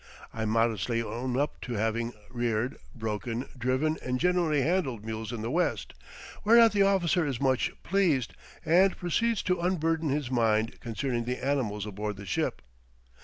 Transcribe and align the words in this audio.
I 0.33 0.45
modestly 0.45 0.99
own 1.03 1.37
up 1.37 1.61
to 1.61 1.73
having 1.73 2.13
reared, 2.31 2.77
broken, 2.95 3.45
driven, 3.55 3.99
and 4.01 4.19
generally 4.19 4.63
handled 4.63 5.05
mules 5.05 5.31
in 5.31 5.43
the 5.43 5.51
West, 5.51 5.93
whereat 6.43 6.71
the 6.71 6.81
officer 6.81 7.23
is 7.23 7.39
much 7.39 7.71
pleased, 7.83 8.33
and 8.65 8.97
proceeds 8.97 9.43
to 9.43 9.59
unburden 9.59 10.09
his 10.09 10.31
mind 10.31 10.79
concerning 10.79 11.25
the 11.25 11.37
animals 11.45 11.85
aboard 11.85 12.17
the 12.17 12.25
ship. 12.25 12.63